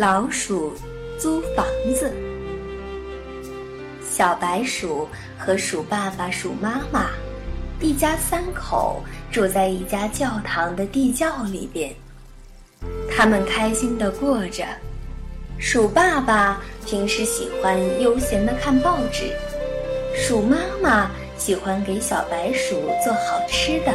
[0.00, 0.72] 老鼠
[1.18, 2.10] 租房子。
[4.02, 5.06] 小白鼠
[5.38, 7.10] 和鼠爸爸、鼠妈妈
[7.82, 11.94] 一家三口住在一家教堂的地窖里边。
[13.14, 14.64] 他们开心地过着。
[15.58, 19.24] 鼠爸爸平时喜欢悠闲地看报纸，
[20.16, 22.74] 鼠妈妈喜欢给小白鼠
[23.04, 23.92] 做好吃的。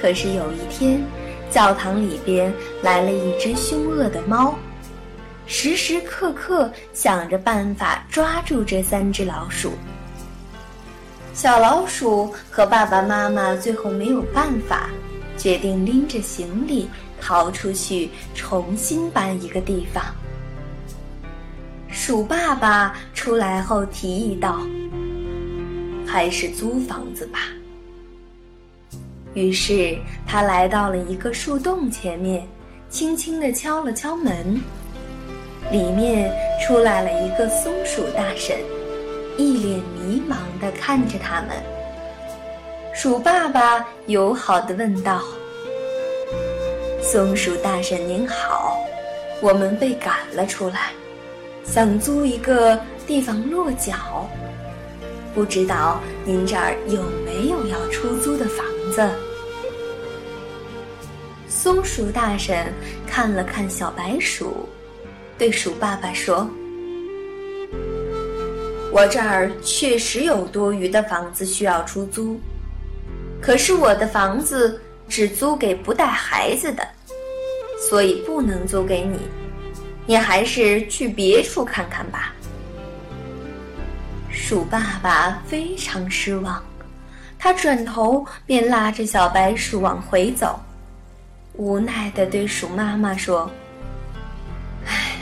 [0.00, 1.02] 可是有一天，
[1.50, 4.54] 教堂里边来了一只凶恶的猫。
[5.46, 9.72] 时时刻刻想着办法抓住这三只老鼠。
[11.34, 14.88] 小老鼠和爸爸妈妈最后没有办法，
[15.36, 16.88] 决定拎着行李
[17.20, 20.02] 逃出去，重新搬一个地方。
[21.88, 24.60] 鼠爸爸出来后提议道
[26.06, 27.40] ：“还是租房子吧。”
[29.34, 32.46] 于是他来到了一个树洞前面，
[32.88, 34.60] 轻轻地敲了敲门。
[35.72, 38.56] 里面出来了一个松鼠大婶，
[39.38, 41.50] 一脸迷茫地看着他们。
[42.94, 45.22] 鼠爸爸友好地问道
[47.02, 48.78] ：“松鼠大婶您好，
[49.40, 50.92] 我们被赶了出来，
[51.64, 54.28] 想租一个地方落脚，
[55.34, 59.02] 不知道您这儿有没有要出租的房子？”
[61.64, 62.70] 松鼠大婶
[63.06, 64.68] 看了看小白鼠。
[65.38, 66.46] 对鼠爸爸说
[68.92, 72.38] ：“我这儿确实有多余的房子需要出租，
[73.40, 74.78] 可是我的房子
[75.08, 76.86] 只租给不带孩子的，
[77.88, 79.20] 所以不能租给你。
[80.04, 82.34] 你还是去别处看看吧。”
[84.28, 86.62] 鼠爸爸非常失望，
[87.38, 90.60] 他转头便拉着小白鼠往回走，
[91.56, 93.50] 无奈地对鼠妈妈说。
[94.86, 95.16] 唉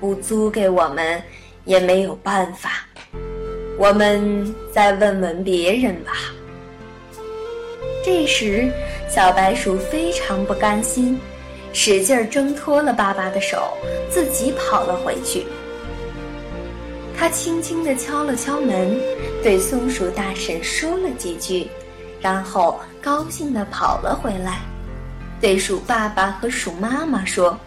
[0.00, 1.22] 不租给我们
[1.64, 2.86] 也没有办法，
[3.78, 6.12] 我们再问问别人吧。
[8.04, 8.70] 这时，
[9.08, 11.18] 小白鼠非常不甘心，
[11.72, 13.72] 使劲挣脱了爸爸的手，
[14.10, 15.46] 自己跑了回去。
[17.16, 19.00] 他轻轻地敲了敲门，
[19.42, 21.70] 对松鼠大婶说了几句，
[22.20, 24.60] 然后高兴地跑了回来，
[25.44, 27.60] 对鼠爸爸和鼠妈妈说。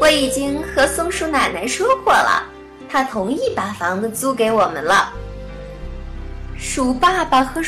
[0.00, 2.42] 我已经和松鼠奶奶说过了，
[2.90, 5.12] 她同意把房子租给我们了。
[6.58, 7.60] 鼠爸爸和。